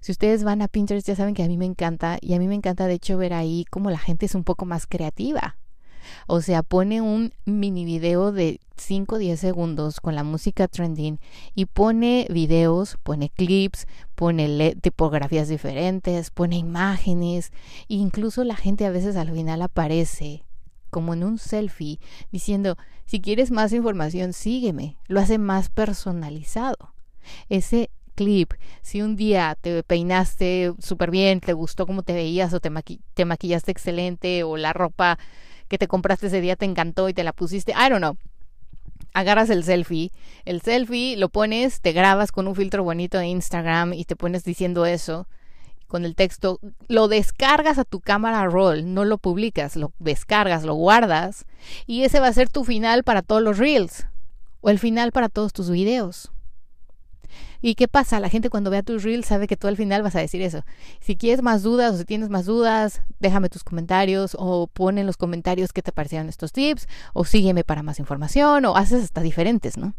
Si 0.00 0.10
ustedes 0.10 0.42
van 0.42 0.60
a 0.60 0.68
Pinterest 0.68 1.06
ya 1.06 1.14
saben 1.14 1.34
que 1.34 1.44
a 1.44 1.48
mí 1.48 1.56
me 1.56 1.66
encanta 1.66 2.18
y 2.20 2.34
a 2.34 2.40
mí 2.40 2.48
me 2.48 2.56
encanta 2.56 2.88
de 2.88 2.94
hecho 2.94 3.16
ver 3.16 3.32
ahí 3.32 3.64
cómo 3.70 3.90
la 3.90 3.98
gente 3.98 4.26
es 4.26 4.34
un 4.34 4.42
poco 4.42 4.64
más 4.64 4.88
creativa. 4.88 5.56
O 6.26 6.40
sea, 6.40 6.62
pone 6.62 7.00
un 7.00 7.32
mini 7.44 7.84
video 7.84 8.32
de 8.32 8.60
5 8.76 9.16
o 9.16 9.18
10 9.18 9.38
segundos 9.38 10.00
con 10.00 10.14
la 10.14 10.24
música 10.24 10.68
trending 10.68 11.18
y 11.54 11.66
pone 11.66 12.26
videos, 12.30 12.98
pone 13.02 13.30
clips, 13.30 13.86
pone 14.14 14.76
tipografías 14.80 15.48
diferentes, 15.48 16.30
pone 16.30 16.56
imágenes, 16.56 17.52
e 17.88 17.94
incluso 17.94 18.44
la 18.44 18.56
gente 18.56 18.86
a 18.86 18.90
veces 18.90 19.16
al 19.16 19.32
final 19.32 19.62
aparece 19.62 20.44
como 20.90 21.14
en 21.14 21.24
un 21.24 21.38
selfie 21.38 21.98
diciendo, 22.30 22.76
si 23.06 23.20
quieres 23.20 23.50
más 23.50 23.72
información, 23.72 24.32
sígueme. 24.32 24.96
Lo 25.08 25.20
hace 25.20 25.38
más 25.38 25.70
personalizado. 25.70 26.92
Ese 27.48 27.90
clip, 28.14 28.52
si 28.82 29.00
un 29.00 29.16
día 29.16 29.56
te 29.60 29.82
peinaste 29.82 30.74
súper 30.78 31.10
bien, 31.10 31.40
te 31.40 31.54
gustó 31.54 31.86
cómo 31.86 32.02
te 32.02 32.12
veías 32.12 32.52
o 32.52 32.60
te, 32.60 32.70
te 33.14 33.24
maquillaste 33.24 33.70
excelente 33.70 34.44
o 34.44 34.56
la 34.56 34.72
ropa 34.72 35.18
que 35.72 35.78
te 35.78 35.88
compraste 35.88 36.26
ese 36.26 36.42
día 36.42 36.54
te 36.54 36.66
encantó 36.66 37.08
y 37.08 37.14
te 37.14 37.24
la 37.24 37.32
pusiste, 37.32 37.72
I 37.72 37.88
don't 37.88 37.96
know. 37.96 38.18
Agarras 39.14 39.48
el 39.48 39.64
selfie, 39.64 40.12
el 40.44 40.60
selfie 40.60 41.16
lo 41.16 41.30
pones, 41.30 41.80
te 41.80 41.92
grabas 41.92 42.30
con 42.30 42.46
un 42.46 42.54
filtro 42.54 42.84
bonito 42.84 43.16
de 43.16 43.28
Instagram 43.28 43.94
y 43.94 44.04
te 44.04 44.14
pones 44.14 44.44
diciendo 44.44 44.84
eso 44.84 45.26
con 45.86 46.04
el 46.04 46.14
texto, 46.14 46.60
lo 46.88 47.08
descargas 47.08 47.78
a 47.78 47.84
tu 47.84 48.00
cámara 48.00 48.44
roll, 48.44 48.92
no 48.92 49.06
lo 49.06 49.16
publicas, 49.16 49.76
lo 49.76 49.92
descargas, 49.98 50.64
lo 50.64 50.74
guardas 50.74 51.46
y 51.86 52.04
ese 52.04 52.20
va 52.20 52.28
a 52.28 52.32
ser 52.34 52.50
tu 52.50 52.64
final 52.64 53.02
para 53.02 53.22
todos 53.22 53.40
los 53.40 53.56
reels 53.56 54.06
o 54.60 54.68
el 54.68 54.78
final 54.78 55.10
para 55.10 55.30
todos 55.30 55.54
tus 55.54 55.70
videos. 55.70 56.32
¿Y 57.60 57.74
qué 57.74 57.88
pasa? 57.88 58.20
La 58.20 58.28
gente 58.28 58.50
cuando 58.50 58.70
vea 58.70 58.82
tus 58.82 59.02
reels 59.02 59.26
sabe 59.26 59.46
que 59.46 59.56
tú 59.56 59.68
al 59.68 59.76
final 59.76 60.02
vas 60.02 60.16
a 60.16 60.20
decir 60.20 60.42
eso. 60.42 60.64
Si 61.00 61.16
quieres 61.16 61.42
más 61.42 61.62
dudas 61.62 61.94
o 61.94 61.98
si 61.98 62.04
tienes 62.04 62.28
más 62.28 62.46
dudas, 62.46 63.02
déjame 63.20 63.48
tus 63.48 63.64
comentarios 63.64 64.36
o 64.38 64.66
pon 64.66 64.98
en 64.98 65.06
los 65.06 65.16
comentarios 65.16 65.72
qué 65.72 65.82
te 65.82 65.92
parecieron 65.92 66.28
estos 66.28 66.52
tips 66.52 66.88
o 67.12 67.24
sígueme 67.24 67.64
para 67.64 67.82
más 67.82 67.98
información 67.98 68.64
o 68.64 68.76
haces 68.76 69.04
hasta 69.04 69.20
diferentes, 69.20 69.76
¿no? 69.76 69.94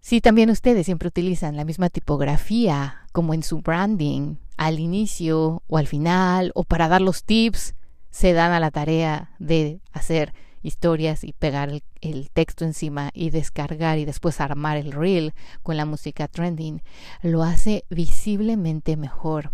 Si 0.00 0.20
también 0.20 0.50
ustedes 0.50 0.86
siempre 0.86 1.08
utilizan 1.08 1.56
la 1.56 1.64
misma 1.64 1.90
tipografía 1.90 3.06
como 3.12 3.34
en 3.34 3.42
su 3.42 3.60
branding 3.60 4.36
al 4.56 4.80
inicio 4.80 5.62
o 5.68 5.78
al 5.78 5.86
final 5.86 6.52
o 6.54 6.64
para 6.64 6.88
dar 6.88 7.00
los 7.00 7.24
tips, 7.24 7.74
se 8.10 8.32
dan 8.32 8.52
a 8.52 8.60
la 8.60 8.70
tarea 8.70 9.30
de 9.38 9.80
hacer 9.92 10.34
historias 10.62 11.24
y 11.24 11.32
pegar 11.32 11.70
el, 12.00 12.30
texto 12.30 12.64
encima 12.64 13.10
y 13.14 13.30
descargar 13.30 13.98
y 13.98 14.04
después 14.04 14.40
armar 14.40 14.76
el 14.76 14.92
reel 14.92 15.34
con 15.62 15.76
la 15.76 15.84
música 15.84 16.28
trending, 16.28 16.82
lo 17.22 17.42
hace 17.42 17.84
visiblemente 17.90 18.96
mejor. 18.96 19.52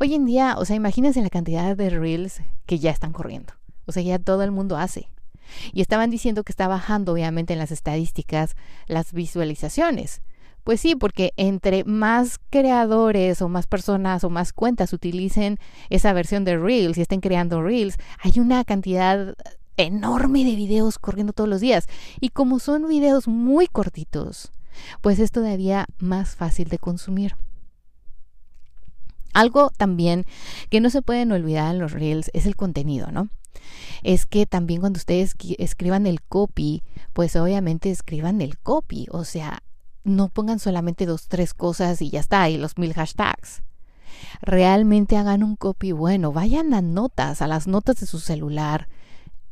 Hoy 0.00 0.14
en 0.14 0.24
día, 0.24 0.56
o 0.58 0.64
sea, 0.64 0.76
imagínense 0.76 1.22
la 1.22 1.30
cantidad 1.30 1.76
de 1.76 1.90
reels 1.90 2.40
que 2.66 2.78
ya 2.78 2.90
están 2.90 3.12
corriendo. 3.12 3.54
O 3.86 3.92
sea, 3.92 4.02
ya 4.02 4.18
todo 4.18 4.42
el 4.42 4.50
mundo 4.50 4.76
hace. 4.76 5.08
Y 5.72 5.80
estaban 5.80 6.10
diciendo 6.10 6.44
que 6.44 6.52
está 6.52 6.68
bajando, 6.68 7.12
obviamente, 7.12 7.52
en 7.52 7.58
las 7.58 7.72
estadísticas 7.72 8.54
las 8.86 9.12
visualizaciones. 9.12 10.22
Pues 10.64 10.80
sí, 10.80 10.94
porque 10.94 11.32
entre 11.36 11.82
más 11.84 12.38
creadores 12.50 13.42
o 13.42 13.48
más 13.48 13.66
personas 13.66 14.22
o 14.22 14.30
más 14.30 14.52
cuentas 14.52 14.92
utilicen 14.92 15.58
esa 15.90 16.12
versión 16.12 16.44
de 16.44 16.56
Reels 16.56 16.98
y 16.98 17.02
estén 17.02 17.20
creando 17.20 17.62
Reels, 17.62 17.96
hay 18.20 18.38
una 18.38 18.64
cantidad 18.64 19.34
enorme 19.76 20.44
de 20.44 20.56
videos 20.56 20.98
corriendo 20.98 21.32
todos 21.32 21.48
los 21.48 21.60
días. 21.60 21.86
Y 22.20 22.30
como 22.30 22.58
son 22.58 22.88
videos 22.88 23.28
muy 23.28 23.66
cortitos, 23.66 24.52
pues 25.00 25.18
es 25.18 25.30
todavía 25.30 25.86
más 25.98 26.36
fácil 26.36 26.68
de 26.68 26.78
consumir. 26.78 27.36
Algo 29.32 29.70
también 29.76 30.26
que 30.68 30.80
no 30.80 30.90
se 30.90 31.02
pueden 31.02 31.32
olvidar 31.32 31.74
en 31.74 31.80
los 31.80 31.92
reels 31.92 32.30
es 32.34 32.46
el 32.46 32.56
contenido, 32.56 33.10
¿no? 33.10 33.28
Es 34.02 34.26
que 34.26 34.46
también 34.46 34.80
cuando 34.80 34.98
ustedes 34.98 35.34
escriban 35.58 36.06
el 36.06 36.22
copy, 36.22 36.82
pues 37.12 37.36
obviamente 37.36 37.90
escriban 37.90 38.40
el 38.40 38.58
copy, 38.58 39.06
o 39.10 39.24
sea, 39.24 39.62
no 40.04 40.28
pongan 40.28 40.58
solamente 40.58 41.06
dos, 41.06 41.28
tres 41.28 41.54
cosas 41.54 42.02
y 42.02 42.10
ya 42.10 42.20
está, 42.20 42.48
y 42.50 42.58
los 42.58 42.76
mil 42.76 42.92
hashtags. 42.92 43.62
Realmente 44.40 45.16
hagan 45.16 45.42
un 45.42 45.56
copy 45.56 45.92
bueno, 45.92 46.32
vayan 46.32 46.74
a 46.74 46.82
notas, 46.82 47.40
a 47.40 47.46
las 47.46 47.66
notas 47.66 48.00
de 48.00 48.06
su 48.06 48.18
celular, 48.18 48.88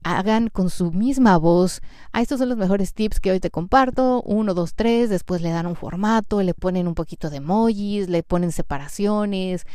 hagan 0.03 0.49
con 0.49 0.71
su 0.71 0.93
misma 0.93 1.37
voz, 1.37 1.83
ah, 2.13 2.23
estos 2.23 2.39
son 2.39 2.49
los 2.49 2.59
mejores 2.59 2.95
tips 2.95 3.21
que 3.21 3.31
hoy 3.31 3.41
te 3.41 3.51
comparto, 3.51 4.23
uno, 4.23 4.55
dos, 4.55 4.75
tres, 4.75 5.11
después 5.11 5.43
le 5.43 5.51
dan 5.51 5.67
un 5.67 5.77
formato, 5.77 6.43
le 6.43 6.55
ponen 6.55 6.89
un 6.89 6.95
poquito 6.95 7.31
de 7.31 7.39
emojis, 7.39 8.09
le 8.09 8.23
ponen 8.23 8.53
separaciones, 8.53 9.67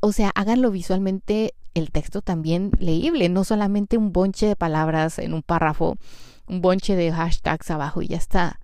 o 0.00 0.12
sea, 0.12 0.30
háganlo 0.34 0.70
visualmente 0.70 1.54
el 1.74 1.90
texto 1.90 2.20
también 2.20 2.70
leíble, 2.78 3.28
no 3.28 3.44
solamente 3.44 3.96
un 3.96 4.12
bonche 4.12 4.46
de 4.46 4.56
palabras 4.56 5.18
en 5.18 5.32
un 5.32 5.42
párrafo, 5.42 5.96
un 6.46 6.60
bonche 6.60 6.96
de 6.96 7.12
hashtags 7.12 7.70
abajo 7.70 8.02
y 8.02 8.08
ya 8.08 8.18
está. 8.18 8.60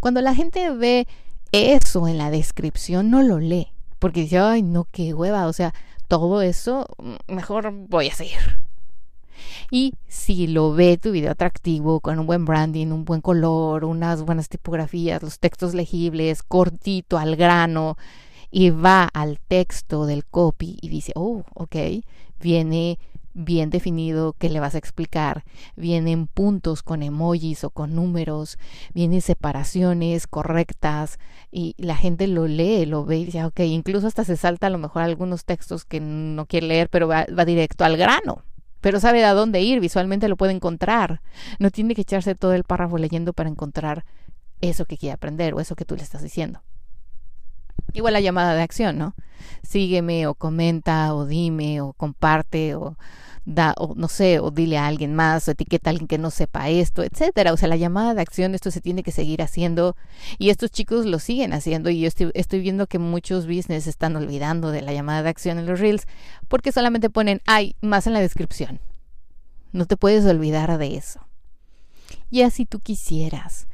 Cuando 0.00 0.20
la 0.20 0.34
gente 0.34 0.70
ve 0.70 1.08
eso 1.52 2.06
en 2.06 2.18
la 2.18 2.30
descripción, 2.30 3.10
no 3.10 3.22
lo 3.22 3.40
lee, 3.40 3.72
porque 3.98 4.20
dice, 4.20 4.38
ay, 4.38 4.62
no, 4.62 4.86
qué 4.90 5.12
hueva, 5.12 5.46
o 5.46 5.52
sea, 5.52 5.74
todo 6.06 6.40
eso, 6.42 6.86
mm, 6.98 7.34
mejor 7.34 7.72
voy 7.72 8.08
a 8.08 8.14
seguir 8.14 8.65
y 9.70 9.94
si 10.08 10.46
lo 10.46 10.72
ve 10.72 10.98
tu 10.98 11.10
video 11.10 11.32
atractivo, 11.32 12.00
con 12.00 12.18
un 12.18 12.26
buen 12.26 12.44
branding, 12.44 12.88
un 12.88 13.04
buen 13.04 13.20
color, 13.20 13.84
unas 13.84 14.22
buenas 14.22 14.48
tipografías, 14.48 15.22
los 15.22 15.38
textos 15.38 15.74
legibles, 15.74 16.42
cortito, 16.42 17.18
al 17.18 17.36
grano, 17.36 17.96
y 18.50 18.70
va 18.70 19.04
al 19.04 19.38
texto 19.40 20.06
del 20.06 20.24
copy 20.24 20.78
y 20.80 20.88
dice, 20.88 21.12
oh, 21.14 21.44
ok, 21.54 21.76
viene 22.40 22.98
bien 23.36 23.68
definido 23.68 24.32
que 24.32 24.48
le 24.48 24.60
vas 24.60 24.74
a 24.74 24.78
explicar, 24.78 25.44
vienen 25.76 26.26
puntos 26.26 26.82
con 26.82 27.02
emojis 27.02 27.64
o 27.64 27.70
con 27.70 27.94
números, 27.94 28.58
vienen 28.94 29.20
separaciones 29.20 30.26
correctas 30.26 31.18
y 31.52 31.74
la 31.76 31.96
gente 31.96 32.26
lo 32.26 32.46
lee, 32.46 32.86
lo 32.86 33.04
ve 33.04 33.18
y 33.18 33.24
dice, 33.26 33.44
ok, 33.44 33.60
incluso 33.60 34.06
hasta 34.06 34.24
se 34.24 34.36
salta 34.36 34.68
a 34.68 34.70
lo 34.70 34.78
mejor 34.78 35.02
algunos 35.02 35.44
textos 35.44 35.84
que 35.84 36.00
no 36.00 36.46
quiere 36.46 36.66
leer, 36.66 36.88
pero 36.88 37.08
va, 37.08 37.26
va 37.36 37.44
directo 37.44 37.84
al 37.84 37.96
grano 37.96 38.42
pero 38.86 39.00
sabe 39.00 39.24
a 39.24 39.34
dónde 39.34 39.62
ir, 39.62 39.80
visualmente 39.80 40.28
lo 40.28 40.36
puede 40.36 40.52
encontrar. 40.52 41.20
No 41.58 41.72
tiene 41.72 41.96
que 41.96 42.02
echarse 42.02 42.36
todo 42.36 42.52
el 42.52 42.62
párrafo 42.62 42.98
leyendo 42.98 43.32
para 43.32 43.48
encontrar 43.48 44.04
eso 44.60 44.84
que 44.84 44.96
quiere 44.96 45.14
aprender 45.14 45.54
o 45.54 45.60
eso 45.60 45.74
que 45.74 45.84
tú 45.84 45.96
le 45.96 46.04
estás 46.04 46.22
diciendo. 46.22 46.62
Igual 47.94 48.12
la 48.12 48.20
llamada 48.20 48.54
de 48.54 48.62
acción, 48.62 48.96
¿no? 48.96 49.16
Sígueme 49.64 50.28
o 50.28 50.36
comenta 50.36 51.12
o 51.16 51.26
dime 51.26 51.80
o 51.80 51.94
comparte 51.94 52.76
o 52.76 52.96
da, 53.46 53.74
o 53.78 53.94
no 53.94 54.08
sé, 54.08 54.40
o 54.40 54.50
dile 54.50 54.76
a 54.76 54.86
alguien 54.86 55.14
más, 55.14 55.48
o 55.48 55.52
etiqueta 55.52 55.88
a 55.88 55.92
alguien 55.92 56.08
que 56.08 56.18
no 56.18 56.30
sepa 56.30 56.68
esto, 56.68 57.02
etcétera. 57.02 57.52
O 57.52 57.56
sea, 57.56 57.68
la 57.68 57.76
llamada 57.76 58.12
de 58.12 58.20
acción, 58.20 58.54
esto 58.54 58.70
se 58.70 58.80
tiene 58.80 59.02
que 59.02 59.12
seguir 59.12 59.40
haciendo 59.40 59.96
y 60.36 60.50
estos 60.50 60.70
chicos 60.70 61.06
lo 61.06 61.18
siguen 61.20 61.52
haciendo 61.52 61.88
y 61.88 62.00
yo 62.00 62.08
estoy, 62.08 62.30
estoy 62.34 62.60
viendo 62.60 62.86
que 62.88 62.98
muchos 62.98 63.46
business 63.46 63.86
están 63.86 64.16
olvidando 64.16 64.70
de 64.70 64.82
la 64.82 64.92
llamada 64.92 65.22
de 65.22 65.30
acción 65.30 65.58
en 65.58 65.66
los 65.66 65.80
reels 65.80 66.06
porque 66.48 66.72
solamente 66.72 67.08
ponen, 67.08 67.40
hay 67.46 67.76
más 67.80 68.06
en 68.06 68.12
la 68.12 68.20
descripción. 68.20 68.80
No 69.72 69.86
te 69.86 69.96
puedes 69.96 70.26
olvidar 70.26 70.76
de 70.76 70.96
eso. 70.96 71.20
Y 72.30 72.42
así 72.42 72.66
tú 72.66 72.80
quisieras 72.80 73.68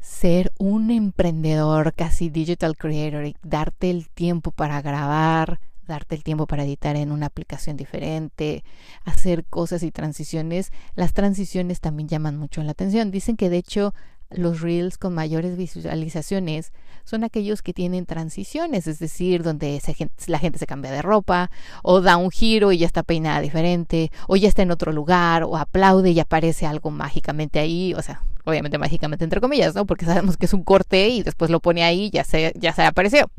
ser 0.00 0.52
un 0.58 0.90
emprendedor 0.90 1.94
casi 1.94 2.28
digital 2.28 2.76
creator 2.76 3.24
y 3.24 3.36
darte 3.42 3.88
el 3.88 4.08
tiempo 4.10 4.50
para 4.50 4.82
grabar, 4.82 5.60
darte 5.86 6.14
el 6.14 6.22
tiempo 6.22 6.46
para 6.46 6.64
editar 6.64 6.96
en 6.96 7.12
una 7.12 7.26
aplicación 7.26 7.76
diferente, 7.76 8.64
hacer 9.04 9.44
cosas 9.44 9.82
y 9.82 9.90
transiciones. 9.90 10.72
Las 10.94 11.12
transiciones 11.12 11.80
también 11.80 12.08
llaman 12.08 12.36
mucho 12.36 12.62
la 12.62 12.72
atención. 12.72 13.10
Dicen 13.10 13.36
que 13.36 13.50
de 13.50 13.58
hecho 13.58 13.94
los 14.36 14.60
reels 14.60 14.98
con 14.98 15.14
mayores 15.14 15.56
visualizaciones 15.56 16.72
son 17.04 17.24
aquellos 17.24 17.62
que 17.62 17.72
tienen 17.72 18.06
transiciones, 18.06 18.86
es 18.86 18.98
decir, 18.98 19.42
donde 19.42 19.80
la 20.26 20.38
gente 20.38 20.58
se 20.58 20.66
cambia 20.66 20.90
de 20.90 21.02
ropa 21.02 21.50
o 21.82 22.00
da 22.00 22.16
un 22.16 22.30
giro 22.30 22.72
y 22.72 22.78
ya 22.78 22.86
está 22.86 23.02
peinada 23.02 23.40
diferente 23.40 24.10
o 24.28 24.36
ya 24.36 24.48
está 24.48 24.62
en 24.62 24.70
otro 24.70 24.92
lugar 24.92 25.42
o 25.44 25.56
aplaude 25.56 26.10
y 26.10 26.20
aparece 26.20 26.66
algo 26.66 26.90
mágicamente 26.90 27.58
ahí, 27.58 27.94
o 27.94 28.02
sea, 28.02 28.22
obviamente 28.44 28.78
mágicamente 28.78 29.24
entre 29.24 29.40
comillas, 29.40 29.74
¿no? 29.74 29.86
Porque 29.86 30.04
sabemos 30.04 30.36
que 30.36 30.46
es 30.46 30.54
un 30.54 30.62
corte 30.62 31.08
y 31.08 31.22
después 31.22 31.50
lo 31.50 31.60
pone 31.60 31.82
ahí 31.82 32.04
y 32.04 32.10
ya 32.10 32.24
se, 32.24 32.52
ya 32.56 32.72
se 32.72 32.82
apareció. 32.84 33.30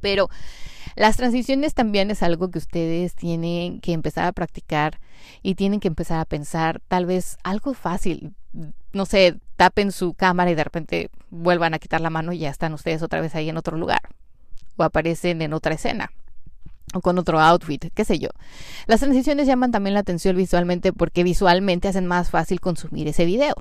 Pero 0.00 0.28
Las 0.96 1.18
transiciones 1.18 1.74
también 1.74 2.10
es 2.10 2.22
algo 2.22 2.50
que 2.50 2.58
ustedes 2.58 3.14
tienen 3.14 3.80
que 3.80 3.92
empezar 3.92 4.24
a 4.24 4.32
practicar 4.32 4.98
y 5.42 5.54
tienen 5.54 5.78
que 5.78 5.88
empezar 5.88 6.18
a 6.18 6.24
pensar 6.24 6.80
tal 6.88 7.04
vez 7.04 7.36
algo 7.44 7.74
fácil. 7.74 8.34
No 8.92 9.04
sé, 9.04 9.38
tapen 9.56 9.92
su 9.92 10.14
cámara 10.14 10.50
y 10.50 10.54
de 10.54 10.64
repente 10.64 11.10
vuelvan 11.28 11.74
a 11.74 11.78
quitar 11.78 12.00
la 12.00 12.08
mano 12.08 12.32
y 12.32 12.38
ya 12.38 12.50
están 12.50 12.72
ustedes 12.72 13.02
otra 13.02 13.20
vez 13.20 13.34
ahí 13.34 13.50
en 13.50 13.58
otro 13.58 13.76
lugar 13.76 14.00
o 14.76 14.84
aparecen 14.84 15.42
en 15.42 15.52
otra 15.52 15.74
escena 15.74 16.10
o 16.94 17.02
con 17.02 17.18
otro 17.18 17.40
outfit, 17.40 17.92
qué 17.92 18.04
sé 18.06 18.18
yo. 18.18 18.30
Las 18.86 19.00
transiciones 19.00 19.46
llaman 19.46 19.72
también 19.72 19.92
la 19.92 20.00
atención 20.00 20.34
visualmente 20.34 20.94
porque 20.94 21.24
visualmente 21.24 21.88
hacen 21.88 22.06
más 22.06 22.30
fácil 22.30 22.60
consumir 22.60 23.06
ese 23.06 23.26
video. 23.26 23.54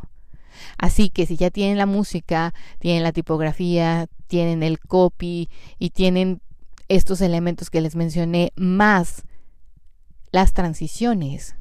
Así 0.77 1.09
que 1.09 1.25
si 1.25 1.35
ya 1.35 1.49
tienen 1.49 1.77
la 1.77 1.85
música, 1.85 2.53
tienen 2.79 3.03
la 3.03 3.11
tipografía, 3.11 4.07
tienen 4.27 4.63
el 4.63 4.79
copy 4.79 5.49
y 5.79 5.89
tienen 5.89 6.41
estos 6.87 7.21
elementos 7.21 7.69
que 7.69 7.81
les 7.81 7.95
mencioné 7.95 8.51
más 8.55 9.23
las 10.31 10.53
transiciones, 10.53 11.55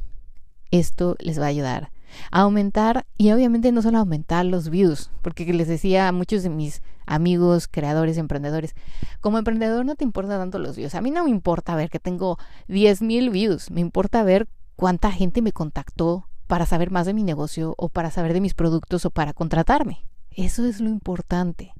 esto 0.70 1.16
les 1.20 1.40
va 1.40 1.44
a 1.44 1.48
ayudar 1.48 1.90
a 2.30 2.40
aumentar 2.40 3.06
y 3.16 3.32
obviamente 3.32 3.72
no 3.72 3.82
solo 3.82 3.98
aumentar 3.98 4.44
los 4.44 4.70
views, 4.70 5.10
porque 5.22 5.44
les 5.52 5.68
decía 5.68 6.08
a 6.08 6.12
muchos 6.12 6.42
de 6.42 6.50
mis 6.50 6.82
amigos, 7.06 7.68
creadores, 7.68 8.16
emprendedores, 8.16 8.74
como 9.20 9.38
emprendedor 9.38 9.84
no 9.84 9.94
te 9.94 10.04
importa 10.04 10.38
tanto 10.38 10.58
los 10.58 10.76
views. 10.76 10.94
A 10.94 11.00
mí 11.00 11.10
no 11.10 11.24
me 11.24 11.30
importa 11.30 11.76
ver 11.76 11.90
que 11.90 12.00
tengo 12.00 12.38
10 12.68 13.02
mil 13.02 13.30
views, 13.30 13.70
me 13.70 13.80
importa 13.80 14.22
ver 14.22 14.48
cuánta 14.76 15.10
gente 15.10 15.42
me 15.42 15.52
contactó 15.52 16.28
para 16.46 16.66
saber 16.66 16.90
más 16.90 17.06
de 17.06 17.14
mi 17.14 17.22
negocio 17.22 17.74
o 17.78 17.88
para 17.88 18.10
saber 18.10 18.32
de 18.32 18.40
mis 18.40 18.54
productos 18.54 19.04
o 19.04 19.10
para 19.10 19.32
contratarme. 19.32 20.04
Eso 20.30 20.64
es 20.66 20.80
lo 20.80 20.88
importante. 20.88 21.72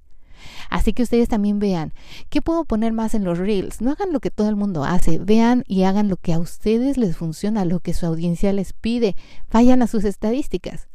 Así 0.71 0.93
que 0.93 1.03
ustedes 1.03 1.29
también 1.29 1.59
vean, 1.59 1.93
¿qué 2.29 2.43
puedo 2.43 2.65
poner 2.65 2.93
más 2.93 3.15
en 3.15 3.25
los 3.25 3.39
reels? 3.39 3.81
No 3.81 3.93
hagan 3.93 4.13
lo 4.13 4.21
que 4.21 4.31
todo 4.31 4.49
el 4.49 4.57
mundo 4.57 4.85
hace, 4.85 5.19
vean 5.19 5.65
y 5.67 5.85
hagan 5.85 6.09
lo 6.09 6.17
que 6.17 6.33
a 6.33 6.39
ustedes 6.39 6.97
les 6.97 7.17
funciona, 7.17 7.65
lo 7.65 7.81
que 7.81 7.95
su 7.95 8.07
audiencia 8.07 8.53
les 8.53 8.73
pide. 8.73 9.17
Vayan 9.51 9.83
a 9.83 9.87
sus 9.87 10.05
estadísticas. 10.05 10.89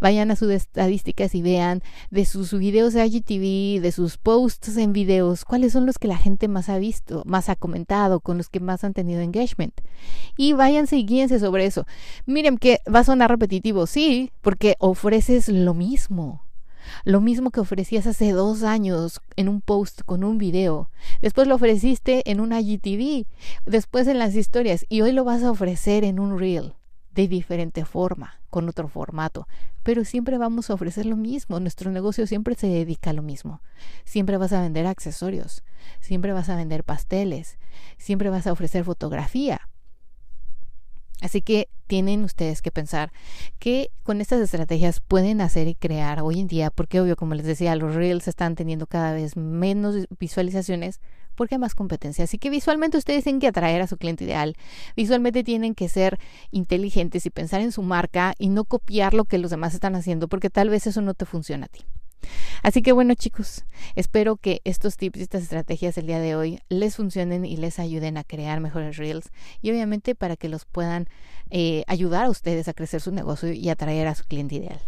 Vayan 0.00 0.30
a 0.30 0.36
sus 0.36 0.50
estadísticas 0.50 1.34
y 1.34 1.42
vean 1.42 1.82
de 2.10 2.24
sus 2.24 2.52
videos 2.52 2.92
de 2.92 3.04
IGTV, 3.04 3.82
de 3.82 3.92
sus 3.92 4.18
posts 4.18 4.76
en 4.76 4.92
videos, 4.92 5.44
cuáles 5.44 5.72
son 5.72 5.86
los 5.86 5.98
que 5.98 6.08
la 6.08 6.16
gente 6.16 6.48
más 6.48 6.68
ha 6.68 6.78
visto, 6.78 7.22
más 7.26 7.48
ha 7.48 7.56
comentado, 7.56 8.20
con 8.20 8.38
los 8.38 8.48
que 8.48 8.60
más 8.60 8.84
han 8.84 8.94
tenido 8.94 9.20
engagement. 9.20 9.80
Y 10.36 10.52
váyanse 10.52 10.96
y 10.96 11.04
guíense 11.04 11.38
sobre 11.38 11.66
eso. 11.66 11.86
Miren 12.26 12.58
que 12.58 12.80
va 12.92 13.00
a 13.00 13.04
sonar 13.04 13.30
repetitivo, 13.30 13.86
sí, 13.86 14.30
porque 14.42 14.76
ofreces 14.78 15.48
lo 15.48 15.74
mismo. 15.74 16.43
Lo 17.04 17.20
mismo 17.20 17.50
que 17.50 17.60
ofrecías 17.60 18.06
hace 18.06 18.32
dos 18.32 18.62
años 18.62 19.20
en 19.36 19.48
un 19.48 19.60
post 19.60 20.02
con 20.04 20.24
un 20.24 20.38
video. 20.38 20.90
Después 21.22 21.48
lo 21.48 21.54
ofreciste 21.54 22.30
en 22.30 22.40
un 22.40 22.52
IGTV. 22.52 23.26
Después 23.66 24.06
en 24.08 24.18
las 24.18 24.34
historias. 24.34 24.86
Y 24.88 25.02
hoy 25.02 25.12
lo 25.12 25.24
vas 25.24 25.42
a 25.42 25.50
ofrecer 25.50 26.04
en 26.04 26.18
un 26.18 26.38
reel. 26.38 26.74
De 27.12 27.28
diferente 27.28 27.84
forma, 27.84 28.40
con 28.50 28.68
otro 28.68 28.88
formato. 28.88 29.46
Pero 29.82 30.04
siempre 30.04 30.38
vamos 30.38 30.70
a 30.70 30.74
ofrecer 30.74 31.06
lo 31.06 31.16
mismo. 31.16 31.60
Nuestro 31.60 31.90
negocio 31.90 32.26
siempre 32.26 32.54
se 32.54 32.66
dedica 32.66 33.10
a 33.10 33.14
lo 33.14 33.22
mismo. 33.22 33.60
Siempre 34.04 34.36
vas 34.36 34.52
a 34.52 34.60
vender 34.60 34.86
accesorios. 34.86 35.62
Siempre 36.00 36.32
vas 36.32 36.48
a 36.48 36.56
vender 36.56 36.82
pasteles. 36.82 37.58
Siempre 37.98 38.30
vas 38.30 38.46
a 38.46 38.52
ofrecer 38.52 38.84
fotografía 38.84 39.60
Así 41.20 41.42
que 41.42 41.68
tienen 41.86 42.24
ustedes 42.24 42.60
que 42.60 42.70
pensar 42.70 43.12
que 43.58 43.90
con 44.02 44.20
estas 44.20 44.40
estrategias 44.40 45.00
pueden 45.00 45.40
hacer 45.40 45.68
y 45.68 45.74
crear 45.74 46.20
hoy 46.20 46.40
en 46.40 46.46
día, 46.46 46.70
porque 46.70 47.00
obvio, 47.00 47.16
como 47.16 47.34
les 47.34 47.46
decía, 47.46 47.76
los 47.76 47.94
reels 47.94 48.28
están 48.28 48.56
teniendo 48.56 48.86
cada 48.86 49.12
vez 49.12 49.36
menos 49.36 50.06
visualizaciones 50.18 51.00
porque 51.34 51.56
hay 51.56 51.58
más 51.58 51.74
competencia. 51.74 52.24
Así 52.24 52.38
que 52.38 52.50
visualmente 52.50 52.98
ustedes 52.98 53.24
tienen 53.24 53.40
que 53.40 53.48
atraer 53.48 53.82
a 53.82 53.86
su 53.86 53.96
cliente 53.96 54.24
ideal. 54.24 54.54
Visualmente 54.96 55.44
tienen 55.44 55.74
que 55.74 55.88
ser 55.88 56.18
inteligentes 56.50 57.26
y 57.26 57.30
pensar 57.30 57.60
en 57.60 57.72
su 57.72 57.82
marca 57.82 58.34
y 58.38 58.48
no 58.48 58.64
copiar 58.64 59.14
lo 59.14 59.24
que 59.24 59.38
los 59.38 59.50
demás 59.50 59.74
están 59.74 59.94
haciendo, 59.94 60.28
porque 60.28 60.50
tal 60.50 60.70
vez 60.70 60.86
eso 60.86 61.00
no 61.00 61.14
te 61.14 61.26
funciona 61.26 61.66
a 61.66 61.68
ti. 61.68 61.80
Así 62.62 62.82
que 62.82 62.92
bueno 62.92 63.14
chicos, 63.14 63.64
espero 63.94 64.36
que 64.36 64.60
estos 64.64 64.96
tips 64.96 65.18
y 65.18 65.22
estas 65.22 65.42
estrategias 65.42 65.94
del 65.94 66.06
día 66.06 66.20
de 66.20 66.36
hoy 66.36 66.60
les 66.68 66.96
funcionen 66.96 67.44
y 67.44 67.56
les 67.56 67.78
ayuden 67.78 68.16
a 68.16 68.24
crear 68.24 68.60
mejores 68.60 68.96
reels 68.96 69.30
y 69.62 69.70
obviamente 69.70 70.14
para 70.14 70.36
que 70.36 70.48
los 70.48 70.64
puedan 70.64 71.08
eh, 71.50 71.84
ayudar 71.86 72.26
a 72.26 72.30
ustedes 72.30 72.68
a 72.68 72.74
crecer 72.74 73.00
su 73.00 73.12
negocio 73.12 73.52
y 73.52 73.68
atraer 73.68 74.06
a 74.06 74.14
su 74.14 74.24
cliente 74.24 74.56
ideal. 74.56 74.80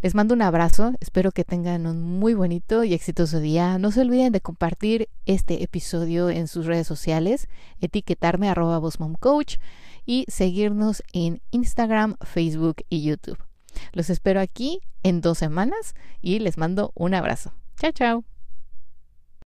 Les 0.00 0.14
mando 0.14 0.34
un 0.34 0.42
abrazo, 0.42 0.94
espero 1.00 1.32
que 1.32 1.44
tengan 1.44 1.86
un 1.86 2.02
muy 2.02 2.34
bonito 2.34 2.84
y 2.84 2.94
exitoso 2.94 3.40
día. 3.40 3.78
No 3.78 3.90
se 3.90 4.00
olviden 4.00 4.32
de 4.32 4.40
compartir 4.40 5.08
este 5.26 5.62
episodio 5.62 6.30
en 6.30 6.48
sus 6.48 6.66
redes 6.66 6.86
sociales, 6.86 7.48
etiquetarme 7.80 8.48
arroba 8.48 8.80
coach 9.18 9.56
y 10.04 10.24
seguirnos 10.28 11.02
en 11.12 11.40
Instagram, 11.50 12.16
Facebook 12.20 12.76
y 12.88 13.02
YouTube. 13.02 13.38
Los 13.92 14.10
espero 14.10 14.40
aquí 14.40 14.80
en 15.02 15.20
dos 15.20 15.38
semanas 15.38 15.94
y 16.20 16.38
les 16.38 16.58
mando 16.58 16.92
un 16.94 17.14
abrazo. 17.14 17.52
Chao, 17.78 17.92
chao. 17.92 18.31